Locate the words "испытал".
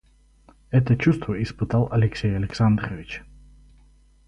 1.43-1.87